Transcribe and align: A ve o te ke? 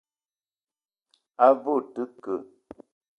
A 1.47 1.49
ve 1.61 1.69
o 1.75 1.77
te 1.93 2.03
ke? 2.23 2.35